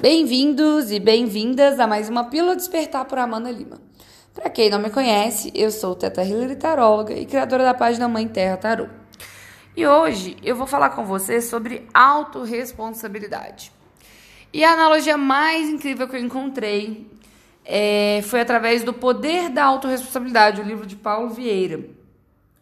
Bem-vindos 0.00 0.92
e 0.92 1.00
bem-vindas 1.00 1.80
a 1.80 1.84
mais 1.84 2.08
uma 2.08 2.22
Pílula 2.22 2.54
Despertar 2.54 3.04
por 3.06 3.18
Amanda 3.18 3.50
Lima. 3.50 3.80
Para 4.32 4.48
quem 4.48 4.70
não 4.70 4.78
me 4.78 4.90
conhece, 4.90 5.50
eu 5.52 5.72
sou 5.72 5.96
Teta 5.96 6.22
Hillary 6.22 6.54
Taróloga 6.54 7.14
e 7.14 7.26
criadora 7.26 7.64
da 7.64 7.74
página 7.74 8.06
Mãe 8.06 8.28
Terra 8.28 8.56
Tarô. 8.56 8.86
E 9.76 9.84
hoje 9.84 10.36
eu 10.44 10.54
vou 10.54 10.68
falar 10.68 10.90
com 10.90 11.04
você 11.04 11.40
sobre 11.40 11.88
autorresponsabilidade. 11.92 13.72
E 14.52 14.62
a 14.62 14.72
analogia 14.74 15.16
mais 15.16 15.68
incrível 15.68 16.06
que 16.06 16.14
eu 16.14 16.20
encontrei 16.20 17.10
é, 17.64 18.20
foi 18.22 18.40
através 18.40 18.84
do 18.84 18.92
Poder 18.92 19.48
da 19.48 19.64
Autorresponsabilidade, 19.64 20.60
o 20.60 20.64
livro 20.64 20.86
de 20.86 20.94
Paulo 20.94 21.30
Vieira. 21.30 21.84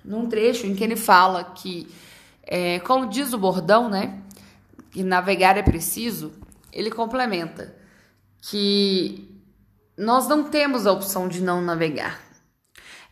Num 0.03 0.27
trecho 0.27 0.67
em 0.67 0.75
que 0.75 0.83
ele 0.83 0.97
fala 0.97 1.45
que, 1.45 1.87
é, 2.47 2.79
como 2.79 3.07
diz 3.07 3.35
o 3.35 3.39
bordão, 3.39 3.91
né? 3.91 4.21
Que 4.91 5.03
navegar 5.03 5.59
é 5.59 5.63
preciso, 5.63 6.33
ele 6.77 6.91
complementa 6.91 7.75
que 8.43 9.35
nós 9.97 10.29
não 10.29 10.45
temos 10.45 10.87
a 10.87 10.93
opção 10.93 11.27
de 11.27 11.43
não 11.43 11.63
navegar. 11.63 12.21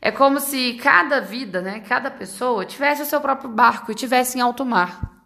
É 0.03 0.11
como 0.11 0.39
se 0.39 0.75
cada 0.75 1.19
vida, 1.19 1.63
né, 1.63 1.81
cada 1.81 2.11
pessoa 2.11 2.67
tivesse 2.67 3.01
o 3.01 3.07
seu 3.07 3.23
próprio 3.23 3.49
barco 3.49 3.91
e 3.91 3.95
tivesse 3.95 4.37
em 4.37 4.43
alto 4.43 4.67
mar. 4.67 5.25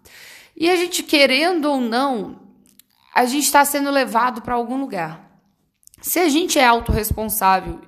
E 0.56 0.70
a 0.70 0.76
gente 0.76 1.02
querendo 1.02 1.64
ou 1.64 1.80
não, 1.80 2.40
a 3.12 3.24
gente 3.24 3.42
está 3.42 3.64
sendo 3.64 3.90
levado 3.90 4.40
para 4.40 4.54
algum 4.54 4.80
lugar. 4.80 5.28
Se 6.00 6.20
a 6.20 6.28
gente 6.28 6.60
é 6.60 6.64
autorresponsável 6.64 7.80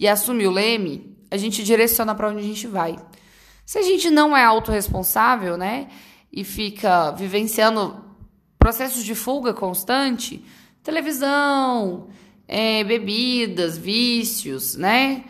e 0.00 0.08
assume 0.08 0.46
o 0.46 0.50
leme, 0.50 1.18
a 1.30 1.36
gente 1.36 1.62
direciona 1.62 2.14
para 2.14 2.30
onde 2.30 2.38
a 2.38 2.42
gente 2.42 2.66
vai. 2.66 2.96
Se 3.66 3.78
a 3.78 3.82
gente 3.82 4.08
não 4.08 4.34
é 4.34 4.42
autorresponsável, 4.42 5.58
né, 5.58 5.90
e 6.32 6.44
fica 6.44 7.10
vivenciando 7.10 8.07
processos 8.58 9.04
de 9.04 9.14
fuga 9.14 9.54
constante, 9.54 10.44
televisão, 10.82 12.08
é, 12.46 12.82
bebidas, 12.84 13.76
vícios, 13.76 14.74
né? 14.74 15.24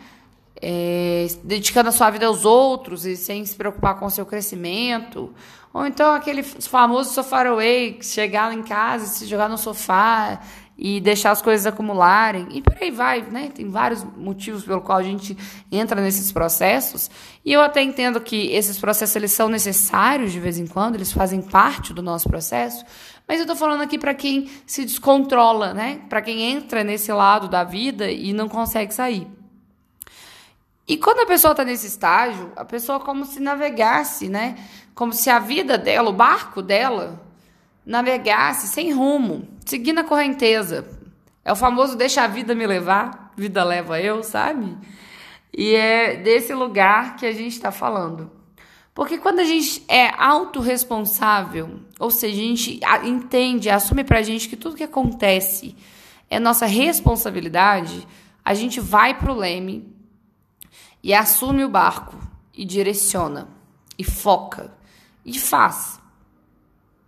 É, 0.61 1.27
dedicando 1.43 1.89
a 1.89 1.91
sua 1.91 2.09
vida 2.09 2.25
aos 2.25 2.43
outros 2.43 3.05
e 3.05 3.15
sem 3.15 3.45
se 3.45 3.55
preocupar 3.55 3.97
com 3.97 4.05
o 4.05 4.09
seu 4.09 4.25
crescimento. 4.25 5.33
Ou 5.73 5.85
então 5.85 6.13
aquele 6.13 6.43
famoso 6.43 7.13
sofá 7.13 7.47
away, 7.47 7.99
chegar 8.01 8.51
em 8.53 8.63
casa, 8.63 9.05
se 9.05 9.25
jogar 9.25 9.47
no 9.47 9.57
sofá 9.57 10.41
e 10.81 11.01
deixar 11.01 11.31
as 11.31 11.41
coisas 11.41 11.67
acumularem. 11.67 12.47
E 12.51 12.61
por 12.61 12.75
aí 12.81 12.89
vai, 12.89 13.21
né? 13.21 13.51
Tem 13.53 13.69
vários 13.69 14.03
motivos 14.17 14.63
pelo 14.63 14.79
qual 14.79 14.97
a 14.97 15.03
gente 15.03 15.37
entra 15.69 16.01
nesses 16.01 16.31
processos. 16.31 17.11
E 17.43 17.51
eu 17.51 17.61
até 17.61 17.83
entendo 17.83 18.19
que 18.21 18.51
esses 18.53 18.79
processos 18.79 19.15
eles 19.15 19.31
são 19.31 19.49
necessários 19.49 20.31
de 20.31 20.39
vez 20.39 20.57
em 20.57 20.65
quando, 20.65 20.95
eles 20.95 21.11
fazem 21.11 21.41
parte 21.41 21.93
do 21.93 22.01
nosso 22.01 22.29
processo. 22.29 22.85
Mas 23.29 23.39
eu 23.39 23.45
tô 23.45 23.55
falando 23.55 23.81
aqui 23.81 23.99
para 23.99 24.15
quem 24.15 24.49
se 24.65 24.83
descontrola, 24.83 25.71
né? 25.71 26.01
Para 26.09 26.19
quem 26.19 26.41
entra 26.41 26.83
nesse 26.83 27.13
lado 27.13 27.47
da 27.47 27.63
vida 27.63 28.09
e 28.09 28.33
não 28.33 28.49
consegue 28.49 28.91
sair. 28.91 29.27
E 30.87 30.97
quando 30.97 31.19
a 31.19 31.27
pessoa 31.27 31.51
está 31.51 31.63
nesse 31.63 31.85
estágio, 31.85 32.51
a 32.55 32.65
pessoa 32.65 32.99
como 32.99 33.23
se 33.25 33.39
navegasse, 33.39 34.27
né? 34.27 34.55
Como 34.95 35.13
se 35.13 35.29
a 35.29 35.37
vida 35.37 35.77
dela, 35.77 36.09
o 36.09 36.13
barco 36.13 36.63
dela, 36.63 37.23
navegasse 37.85 38.65
sem 38.65 38.91
rumo, 38.91 39.47
seguindo 39.63 39.99
a 39.99 40.03
correnteza. 40.03 40.87
É 41.45 41.51
o 41.51 41.55
famoso 41.55 41.95
deixa 41.95 42.23
a 42.23 42.27
vida 42.27 42.55
me 42.55 42.65
levar, 42.65 43.31
vida 43.37 43.63
leva 43.63 44.01
eu, 44.01 44.23
sabe? 44.23 44.75
E 45.55 45.75
é 45.75 46.15
desse 46.15 46.51
lugar 46.55 47.15
que 47.15 47.27
a 47.27 47.31
gente 47.31 47.53
está 47.53 47.71
falando. 47.71 48.38
Porque 48.99 49.17
quando 49.17 49.39
a 49.39 49.45
gente 49.45 49.81
é 49.87 50.09
autorresponsável, 50.21 51.79
ou 51.97 52.11
seja, 52.11 52.33
a 52.33 52.43
gente 52.43 52.81
entende, 53.05 53.69
assume 53.69 54.03
pra 54.03 54.21
gente 54.21 54.49
que 54.49 54.57
tudo 54.57 54.75
que 54.75 54.83
acontece 54.83 55.73
é 56.29 56.37
nossa 56.37 56.65
responsabilidade, 56.65 58.05
a 58.43 58.53
gente 58.53 58.81
vai 58.81 59.17
pro 59.17 59.33
leme 59.33 59.89
e 61.01 61.13
assume 61.13 61.63
o 61.63 61.69
barco 61.69 62.13
e 62.53 62.65
direciona 62.65 63.47
e 63.97 64.03
foca 64.03 64.69
e 65.23 65.39
faz, 65.39 65.97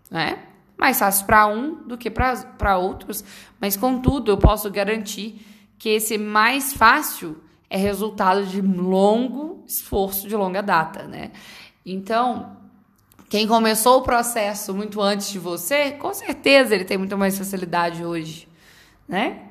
né? 0.10 0.46
mais 0.78 0.98
fácil 0.98 1.26
para 1.26 1.46
um 1.46 1.76
do 1.86 1.98
que 1.98 2.10
para 2.10 2.78
outros, 2.78 3.22
mas 3.60 3.76
contudo 3.76 4.32
eu 4.32 4.38
posso 4.38 4.72
garantir 4.72 5.46
que 5.78 5.90
esse 5.90 6.18
mais 6.18 6.72
fácil 6.72 7.44
é 7.70 7.76
resultado 7.76 8.46
de 8.46 8.62
longo 8.62 9.62
esforço 9.68 10.26
de 10.26 10.38
longa 10.38 10.64
data, 10.64 11.04
né? 11.04 11.32
Então, 11.86 12.58
quem 13.30 13.48
começou 13.48 14.00
o 14.00 14.02
processo 14.02 14.74
muito 14.74 15.02
antes 15.02 15.32
de 15.32 15.40
você, 15.40 15.92
com 15.92 16.14
certeza 16.14 16.76
ele 16.76 16.86
tem 16.86 16.98
muito 16.98 17.18
mais 17.18 17.38
facilidade 17.38 18.04
hoje, 18.04 18.48
né? 19.08 19.44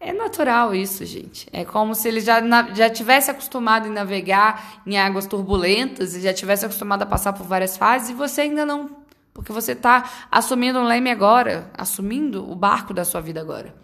É 0.00 0.12
natural 0.12 0.74
isso, 0.74 1.04
gente. 1.04 1.46
É 1.52 1.64
como 1.64 1.94
se 1.94 2.08
ele 2.08 2.20
já, 2.20 2.40
já 2.74 2.90
tivesse 2.90 3.30
acostumado 3.30 3.86
em 3.86 3.92
navegar 3.92 4.82
em 4.84 4.98
águas 4.98 5.26
turbulentas 5.26 6.16
e 6.16 6.20
já 6.20 6.34
tivesse 6.34 6.64
acostumado 6.64 7.02
a 7.02 7.06
passar 7.06 7.32
por 7.32 7.46
várias 7.46 7.76
fases 7.76 8.10
e 8.10 8.12
você 8.12 8.40
ainda 8.40 8.66
não 8.66 9.02
porque 9.34 9.52
você 9.52 9.72
está 9.72 10.26
assumindo 10.30 10.78
um 10.78 10.84
leme 10.84 11.10
agora, 11.10 11.70
assumindo 11.74 12.50
o 12.50 12.54
barco 12.54 12.92
da 12.92 13.04
sua 13.04 13.20
vida 13.20 13.40
agora. 13.40 13.74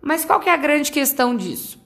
Mas 0.00 0.24
qual 0.24 0.40
que 0.40 0.48
é 0.48 0.52
a 0.52 0.56
grande 0.56 0.90
questão 0.90 1.36
disso? 1.36 1.78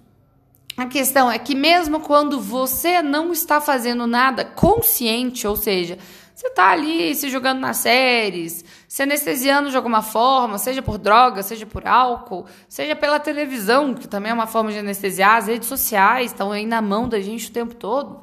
A 0.77 0.87
questão 0.87 1.31
é 1.31 1.39
que 1.39 1.55
mesmo 1.55 2.01
quando 2.01 2.41
você 2.41 3.03
não 3.03 3.33
está 3.33 3.61
fazendo 3.61 4.07
nada 4.07 4.45
consciente, 4.45 5.47
ou 5.47 5.57
seja, 5.57 5.99
você 6.35 6.47
está 6.47 6.71
ali 6.71 7.15
se 7.15 7.29
jogando 7.29 7.61
nas 7.61 7.79
séries, 7.79 8.65
se 8.89 9.03
anestesiando 9.03 9.69
de 9.69 9.77
alguma 9.77 10.01
forma, 10.01 10.57
seja 10.57 10.81
por 10.81 10.97
droga, 10.97 11.43
seja 11.43 11.67
por 11.67 11.87
álcool, 11.87 12.47
seja 12.67 12.97
pela 12.97 13.21
televisão, 13.21 13.93
que 13.93 14.09
também 14.09 14.31
é 14.31 14.35
uma 14.35 14.47
forma 14.47 14.73
de 14.73 14.79
anestesiar, 14.79 15.37
as 15.37 15.49
redes 15.49 15.69
sociais 15.69 16.31
estão 16.31 16.51
aí 16.51 16.65
na 16.65 16.81
mão 16.81 17.09
da 17.09 17.21
gente 17.21 17.51
o 17.51 17.53
tempo 17.53 17.75
todo, 17.75 18.23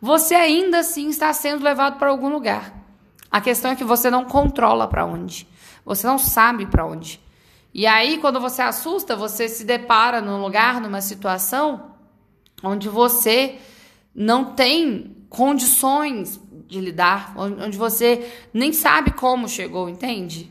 você 0.00 0.34
ainda 0.34 0.78
assim 0.78 1.08
está 1.08 1.30
sendo 1.34 1.62
levado 1.62 1.98
para 1.98 2.08
algum 2.08 2.30
lugar. 2.30 2.72
A 3.30 3.40
questão 3.40 3.70
é 3.70 3.76
que 3.76 3.84
você 3.84 4.08
não 4.08 4.24
controla 4.24 4.88
para 4.88 5.04
onde. 5.04 5.46
Você 5.84 6.06
não 6.06 6.16
sabe 6.16 6.64
para 6.64 6.86
onde. 6.86 7.20
E 7.72 7.86
aí, 7.86 8.18
quando 8.18 8.40
você 8.40 8.62
assusta, 8.62 9.14
você 9.14 9.48
se 9.48 9.64
depara 9.64 10.20
num 10.20 10.40
lugar, 10.40 10.80
numa 10.80 11.00
situação 11.00 11.92
onde 12.62 12.88
você 12.88 13.58
não 14.14 14.46
tem 14.54 15.16
condições 15.28 16.40
de 16.66 16.80
lidar, 16.80 17.34
onde 17.36 17.76
você 17.76 18.30
nem 18.52 18.72
sabe 18.72 19.12
como 19.12 19.48
chegou, 19.48 19.88
entende? 19.88 20.50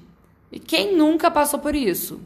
E 0.51 0.59
quem 0.59 0.95
nunca 0.95 1.29
passou 1.29 1.59
por 1.59 1.75
isso? 1.75 2.22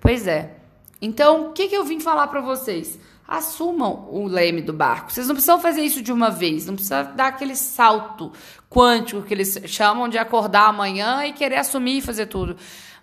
Pois 0.00 0.26
é. 0.26 0.56
Então, 1.00 1.48
o 1.48 1.52
que, 1.52 1.68
que 1.68 1.76
eu 1.76 1.84
vim 1.84 2.00
falar 2.00 2.26
para 2.26 2.40
vocês? 2.40 2.98
assumam 3.28 4.08
o 4.10 4.26
leme 4.26 4.62
do 4.62 4.72
barco. 4.72 5.12
Vocês 5.12 5.28
não 5.28 5.34
precisam 5.34 5.60
fazer 5.60 5.82
isso 5.82 6.00
de 6.00 6.10
uma 6.10 6.30
vez, 6.30 6.64
não 6.64 6.74
precisa 6.74 7.02
dar 7.02 7.26
aquele 7.26 7.54
salto 7.54 8.32
quântico 8.70 9.20
que 9.20 9.34
eles 9.34 9.60
chamam 9.66 10.08
de 10.08 10.16
acordar 10.16 10.70
amanhã 10.70 11.26
e 11.26 11.34
querer 11.34 11.56
assumir 11.56 11.98
e 11.98 12.00
fazer 12.00 12.24
tudo. 12.24 12.56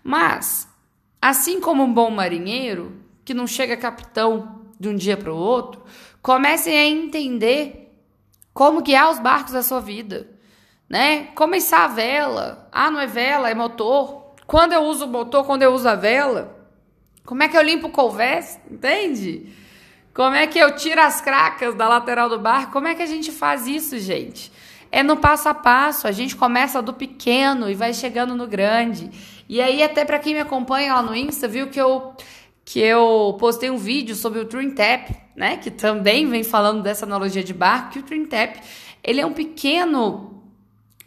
Mas, 0.03 0.67
assim 1.27 1.59
como 1.59 1.83
um 1.83 1.91
bom 1.91 2.11
marinheiro, 2.11 3.01
que 3.25 3.33
não 3.33 3.47
chega 3.47 3.75
capitão 3.75 4.61
de 4.79 4.87
um 4.87 4.95
dia 4.95 5.17
para 5.17 5.33
o 5.33 5.35
outro, 5.35 5.83
comecem 6.21 6.77
a 6.77 6.85
entender 6.85 7.91
como 8.53 8.83
guiar 8.83 9.09
os 9.09 9.17
barcos 9.17 9.51
da 9.51 9.63
sua 9.63 9.79
vida, 9.79 10.29
né? 10.87 11.29
Começar 11.33 11.85
a 11.85 11.87
vela. 11.87 12.69
Ah, 12.71 12.91
não 12.91 12.99
é 12.99 13.07
vela, 13.07 13.49
é 13.49 13.55
motor. 13.55 14.35
Quando 14.45 14.73
eu 14.73 14.83
uso 14.83 15.05
o 15.05 15.09
motor, 15.09 15.43
quando 15.45 15.63
eu 15.63 15.73
uso 15.73 15.89
a 15.89 15.95
vela, 15.95 16.55
como 17.25 17.41
é 17.41 17.47
que 17.47 17.57
eu 17.57 17.63
limpo 17.63 17.87
o 17.87 17.91
colvés? 17.91 18.59
Entende? 18.69 19.51
Como 20.13 20.35
é 20.35 20.45
que 20.45 20.59
eu 20.59 20.75
tiro 20.75 21.01
as 21.01 21.21
cracas 21.21 21.73
da 21.73 21.89
lateral 21.89 22.29
do 22.29 22.37
barco? 22.37 22.71
Como 22.71 22.87
é 22.87 22.93
que 22.93 23.01
a 23.01 23.07
gente 23.07 23.31
faz 23.31 23.65
isso, 23.65 23.97
gente? 23.97 24.51
É 24.95 25.03
no 25.03 25.17
passo 25.17 25.49
a 25.49 25.53
passo. 25.53 26.07
A 26.07 26.11
gente 26.13 26.37
começa 26.37 26.81
do 26.81 26.93
pequeno 26.93 27.69
e 27.69 27.75
vai 27.75 27.93
chegando 27.93 28.33
no 28.33 28.47
grande. 28.47 29.11
E 29.49 29.61
aí, 29.61 29.83
até 29.83 30.05
para 30.05 30.17
quem 30.17 30.33
me 30.33 30.39
acompanha 30.39 30.93
lá 30.93 31.01
no 31.01 31.13
Insta, 31.13 31.49
viu 31.49 31.67
que 31.67 31.81
eu 31.81 32.13
que 32.63 32.79
eu 32.79 33.35
postei 33.37 33.69
um 33.69 33.75
vídeo 33.75 34.15
sobre 34.15 34.39
o 34.39 34.45
Twin 34.45 34.71
Tap, 34.71 35.09
né? 35.35 35.57
Que 35.57 35.69
também 35.69 36.25
vem 36.29 36.45
falando 36.45 36.81
dessa 36.81 37.05
analogia 37.05 37.43
de 37.43 37.53
barco. 37.53 37.91
Que 37.91 37.99
o 37.99 38.03
Twin 38.03 38.25
Tap 38.25 38.55
ele 39.03 39.19
é 39.19 39.25
um 39.25 39.33
pequeno 39.33 40.41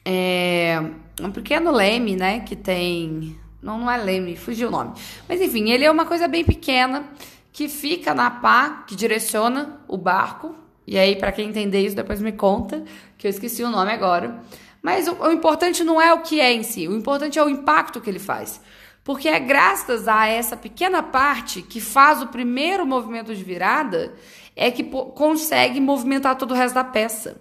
é, 0.05 0.82
um 1.23 1.31
pequeno 1.31 1.73
leme, 1.73 2.14
né? 2.14 2.41
Que 2.41 2.55
tem 2.55 3.41
não, 3.62 3.79
não 3.79 3.91
é 3.91 3.96
leme, 3.96 4.37
fugiu 4.37 4.69
o 4.69 4.70
nome. 4.70 4.93
Mas 5.26 5.41
enfim, 5.41 5.70
ele 5.70 5.87
é 5.87 5.91
uma 5.91 6.05
coisa 6.05 6.29
bem 6.29 6.44
pequena 6.44 7.05
que 7.50 7.70
fica 7.70 8.12
na 8.14 8.31
pá, 8.31 8.84
que 8.87 8.94
direciona 8.94 9.81
o 9.88 9.96
barco. 9.96 10.55
E 10.90 10.99
aí, 10.99 11.17
para 11.17 11.31
quem 11.31 11.50
entender 11.50 11.85
isso, 11.85 11.94
depois 11.94 12.19
me 12.19 12.32
conta, 12.32 12.82
que 13.19 13.26
eu 13.26 13.31
esqueci 13.31 13.62
o 13.62 13.69
nome 13.69 13.93
agora. 13.93 14.43
Mas 14.82 15.06
o, 15.06 15.12
o, 15.23 15.31
importante 15.31 15.85
não 15.85 16.00
é 16.00 16.14
o 16.14 16.23
que 16.23 16.40
é 16.40 16.50
em 16.50 16.62
si, 16.62 16.88
o 16.88 16.96
importante 16.96 17.38
é 17.38 17.44
o 17.44 17.49
impacto 17.50 18.00
que 18.00 18.08
ele 18.08 18.19
faz. 18.19 18.58
Porque 19.05 19.29
é 19.29 19.38
graças 19.38 20.08
a 20.08 20.26
essa 20.26 20.56
pequena 20.56 21.02
parte 21.02 21.61
que 21.61 21.79
faz 21.79 22.23
o 22.23 22.29
primeiro 22.29 22.87
movimento 22.87 23.35
de 23.35 23.44
virada 23.44 24.14
é 24.56 24.70
que 24.70 24.82
consegue 24.82 25.79
movimentar 25.79 26.37
todo 26.37 26.52
o 26.52 26.55
resto 26.55 26.76
da 26.76 26.85
peça. 26.85 27.38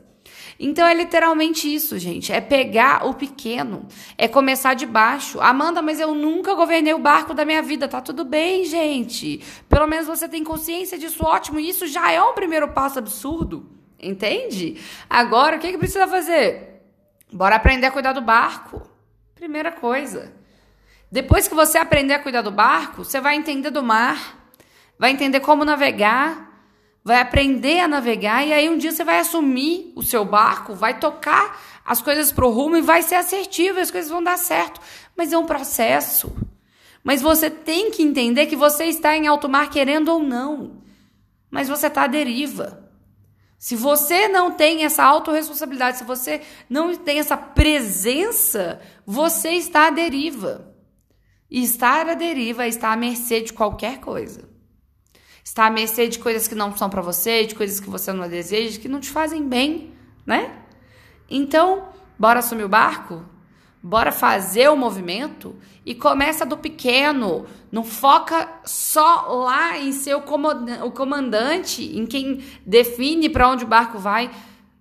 Então 0.60 0.86
é 0.88 0.94
literalmente 0.94 1.74
isso, 1.74 1.98
gente. 1.98 2.32
É 2.32 2.42
pegar 2.42 3.06
o 3.06 3.14
pequeno, 3.14 3.88
é 4.18 4.28
começar 4.28 4.74
de 4.74 4.86
baixo. 4.86 5.40
Amanda, 5.40 5.82
mas 5.82 6.00
eu 6.00 6.14
nunca 6.14 6.54
governei 6.54 6.94
o 6.94 7.00
barco 7.00 7.34
da 7.34 7.46
minha 7.46 7.62
vida. 7.62 7.88
Tá 7.88 8.02
tudo 8.02 8.24
bem, 8.24 8.66
gente. 8.66 9.44
Pelo 9.70 9.88
menos 9.88 10.08
você 10.08 10.28
tem 10.28 10.44
consciência 10.44 10.98
disso, 10.98 11.24
ótimo. 11.26 11.60
E 11.60 11.70
isso 11.70 11.88
já 11.88 12.12
é 12.12 12.22
um 12.22 12.34
primeiro 12.34 12.70
passo 12.70 13.00
absurdo, 13.00 13.70
entende? 14.02 14.80
Agora, 15.10 15.58
o 15.58 15.60
que, 15.60 15.72
que 15.72 15.78
precisa 15.78 16.08
fazer? 16.08 16.82
Bora 17.32 17.56
aprender 17.56 17.88
a 17.88 17.92
cuidar 17.92 18.14
do 18.14 18.22
barco. 18.22 18.82
Primeira 19.36 19.72
coisa. 19.72 20.34
Depois 21.12 21.48
que 21.48 21.56
você 21.56 21.78
aprender 21.78 22.14
a 22.14 22.20
cuidar 22.20 22.42
do 22.42 22.52
barco, 22.52 23.04
você 23.04 23.22
vai 23.22 23.36
entender 23.36 23.70
do 23.70 23.82
mar, 23.82 24.50
vai 25.00 25.12
entender 25.12 25.40
como 25.40 25.64
navegar, 25.64 26.47
vai 27.07 27.21
aprender 27.21 27.80
a 27.80 27.88
navegar 27.88 28.45
e 28.45 28.51
aí 28.51 28.69
um 28.69 28.77
dia 28.77 28.92
você 28.92 29.01
vai 29.01 29.19
assumir 29.19 29.94
o 29.95 30.04
seu 30.04 30.25
barco, 30.25 30.75
vai 30.75 31.00
tocar 31.00 31.57
as 31.86 32.01
coisas 32.01 32.33
pro 32.33 32.50
rumo 32.50 32.75
e 32.75 32.81
vai 32.81 33.01
ser 33.01 33.15
assertivo, 33.15 33.80
as 33.80 33.89
coisas 33.89 34.12
vão 34.12 34.21
dar 34.21 34.38
certo. 34.38 34.81
Mas 35.15 35.31
é 35.31 35.38
um 35.38 35.45
processo. 35.45 36.36
Mas 37.01 37.21
você 37.21 37.50
tem 37.50 37.92
que 37.92 38.04
entender 38.04 38.48
que 38.48 38.57
você 38.57 38.83
está 38.88 39.15
em 39.15 39.25
alto 39.25 39.48
mar 39.48 39.69
querendo 39.69 40.09
ou 40.09 40.19
não. 40.19 40.81
Mas 41.50 41.69
você 41.69 41.88
está 41.88 42.04
à 42.04 42.07
deriva. 42.07 42.92
Se 43.57 43.74
você 43.74 44.27
não 44.27 44.51
tem 44.51 44.83
essa 44.83 45.06
autorresponsabilidade, 45.06 46.00
se 46.00 46.04
você 46.04 46.42
não 46.69 46.94
tem 46.94 47.19
essa 47.19 47.38
presença, 47.38 48.81
você 49.06 49.51
está 49.51 49.88
à 49.88 49.92
deriva. 49.92 50.75
E 51.50 51.63
estar 51.63 52.09
à 52.09 52.15
deriva 52.15 52.65
é 52.65 52.68
estar 52.68 52.92
à 52.92 52.98
mercê 52.98 53.39
de 53.39 53.54
qualquer 53.54 54.01
coisa. 54.01 54.56
Estar 55.48 55.68
à 55.68 55.70
mercê 55.70 56.10
de 56.10 56.20
coisas 56.20 56.46
que 56.46 56.54
não 56.54 56.76
são 56.76 56.90
para 56.90 57.02
você, 57.02 57.46
de 57.46 57.56
coisas 57.56 57.80
que 57.80 57.90
você 57.90 58.12
não 58.12 58.28
deseja, 58.28 58.78
que 58.82 58.90
não 58.90 59.00
te 59.00 59.10
fazem 59.10 59.48
bem, 59.48 59.94
né? 60.26 60.52
Então, 61.30 61.88
bora 62.20 62.40
assumir 62.40 62.66
o 62.66 62.70
barco? 62.70 63.24
Bora 63.82 64.12
fazer 64.12 64.70
o 64.70 64.76
movimento 64.76 65.56
e 65.86 65.96
começa 65.96 66.46
do 66.46 66.58
pequeno. 66.58 67.46
Não 67.72 67.86
foca 67.86 68.60
só 68.66 69.46
lá 69.46 69.80
em 69.80 69.94
ser 69.94 70.16
o 70.16 70.92
comandante, 70.92 71.98
em 71.98 72.06
quem 72.06 72.44
define 72.66 73.30
para 73.30 73.50
onde 73.50 73.64
o 73.64 73.68
barco 73.68 73.98
vai. 73.98 74.30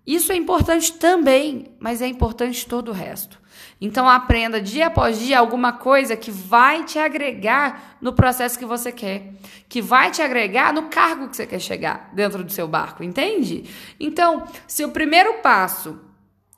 Isso 0.04 0.32
é 0.32 0.34
importante 0.34 0.94
também, 0.94 1.76
mas 1.78 2.02
é 2.02 2.08
importante 2.08 2.66
todo 2.66 2.88
o 2.88 2.92
resto. 2.92 3.40
Então 3.80 4.08
aprenda 4.08 4.60
dia 4.60 4.86
após 4.86 5.18
dia 5.18 5.38
alguma 5.38 5.72
coisa 5.72 6.16
que 6.16 6.30
vai 6.30 6.84
te 6.84 6.98
agregar 6.98 7.96
no 8.00 8.12
processo 8.12 8.58
que 8.58 8.64
você 8.64 8.90
quer, 8.90 9.34
que 9.68 9.82
vai 9.82 10.10
te 10.10 10.22
agregar 10.22 10.72
no 10.72 10.84
cargo 10.84 11.28
que 11.28 11.36
você 11.36 11.46
quer 11.46 11.60
chegar 11.60 12.10
dentro 12.12 12.42
do 12.42 12.50
seu 12.50 12.66
barco, 12.66 13.04
entende? 13.04 13.68
Então, 14.00 14.46
se 14.66 14.84
o 14.84 14.90
primeiro 14.90 15.34
passo 15.34 16.00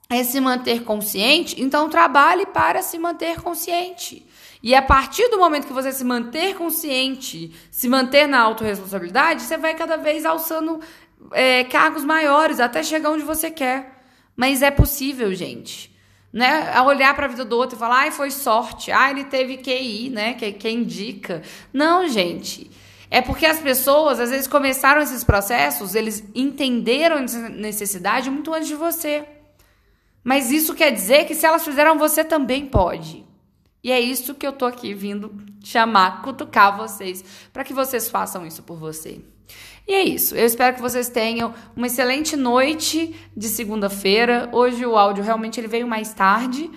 é 0.08 0.22
se 0.22 0.40
manter 0.40 0.84
consciente, 0.84 1.60
então 1.60 1.88
trabalhe 1.90 2.46
para 2.46 2.82
se 2.82 2.98
manter 2.98 3.42
consciente. 3.42 4.24
E 4.62 4.74
a 4.74 4.82
partir 4.82 5.28
do 5.28 5.38
momento 5.38 5.66
que 5.66 5.72
você 5.72 5.92
se 5.92 6.04
manter 6.04 6.54
consciente, 6.56 7.52
se 7.70 7.88
manter 7.88 8.26
na 8.26 8.40
autorresponsabilidade, 8.40 9.42
você 9.42 9.56
vai 9.56 9.74
cada 9.74 9.96
vez 9.96 10.24
alçando 10.24 10.80
é, 11.32 11.64
cargos 11.64 12.04
maiores 12.04 12.58
até 12.60 12.82
chegar 12.82 13.10
onde 13.10 13.22
você 13.22 13.50
quer. 13.50 14.02
Mas 14.36 14.62
é 14.62 14.70
possível, 14.70 15.34
gente 15.34 15.97
né? 16.32 16.70
A 16.74 16.82
olhar 16.82 17.14
para 17.14 17.26
a 17.26 17.28
vida 17.28 17.44
do 17.44 17.56
outro 17.56 17.76
e 17.76 17.78
falar, 17.78 18.00
ai, 18.00 18.10
foi 18.10 18.30
sorte, 18.30 18.90
ai, 18.90 19.12
ele 19.12 19.24
teve 19.24 19.58
QI, 19.58 20.10
né? 20.10 20.34
Que, 20.34 20.52
que 20.52 20.68
indica. 20.68 21.42
Não, 21.72 22.08
gente. 22.08 22.70
É 23.10 23.22
porque 23.22 23.46
as 23.46 23.58
pessoas, 23.58 24.20
às 24.20 24.30
vezes, 24.30 24.46
começaram 24.46 25.00
esses 25.00 25.24
processos, 25.24 25.94
eles 25.94 26.22
entenderam 26.34 27.18
essa 27.18 27.48
necessidade 27.48 28.30
muito 28.30 28.52
antes 28.52 28.68
de 28.68 28.74
você. 28.74 29.24
Mas 30.22 30.50
isso 30.50 30.74
quer 30.74 30.90
dizer 30.90 31.24
que 31.24 31.34
se 31.34 31.46
elas 31.46 31.64
fizeram, 31.64 31.98
você 31.98 32.22
também 32.22 32.66
pode. 32.66 33.24
E 33.82 33.90
é 33.90 33.98
isso 33.98 34.34
que 34.34 34.46
eu 34.46 34.52
tô 34.52 34.66
aqui 34.66 34.92
vindo 34.92 35.34
chamar, 35.64 36.22
cutucar 36.22 36.76
vocês, 36.76 37.24
para 37.52 37.64
que 37.64 37.72
vocês 37.72 38.10
façam 38.10 38.46
isso 38.46 38.62
por 38.62 38.76
você. 38.76 39.22
E 39.86 39.94
é 39.94 40.02
isso. 40.02 40.36
Eu 40.36 40.44
espero 40.44 40.76
que 40.76 40.82
vocês 40.82 41.08
tenham 41.08 41.54
uma 41.74 41.86
excelente 41.86 42.36
noite 42.36 43.14
de 43.36 43.48
segunda-feira. 43.48 44.48
Hoje 44.52 44.84
o 44.84 44.96
áudio 44.96 45.24
realmente 45.24 45.58
ele 45.58 45.68
veio 45.68 45.86
mais 45.86 46.12
tarde. 46.12 46.70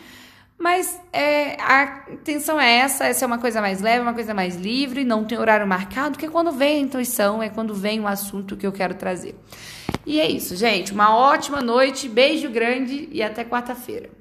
Mas 0.58 1.02
é, 1.12 1.60
a 1.60 2.06
intenção 2.12 2.62
é 2.62 2.72
essa, 2.78 3.06
essa 3.06 3.26
é 3.26 3.28
uma 3.28 3.40
coisa 3.40 3.60
mais 3.60 3.82
leve, 3.82 4.02
uma 4.02 4.14
coisa 4.14 4.32
mais 4.32 4.56
livre, 4.56 5.04
não 5.04 5.26
tem 5.26 5.36
horário 5.40 5.66
marcado, 5.66 6.12
porque 6.12 6.30
quando 6.30 6.52
vem 6.52 6.78
a 6.78 6.80
intuição, 6.82 7.42
é 7.42 7.50
quando 7.50 7.74
vem 7.74 8.00
o 8.00 8.08
assunto 8.08 8.56
que 8.56 8.68
eu 8.68 8.72
quero 8.72 8.94
trazer. 8.94 9.36
E 10.06 10.20
é 10.20 10.30
isso, 10.30 10.56
gente. 10.56 10.94
Uma 10.94 11.16
ótima 11.16 11.62
noite, 11.62 12.08
beijo 12.08 12.48
grande 12.48 13.10
e 13.12 13.24
até 13.24 13.44
quarta-feira. 13.44 14.21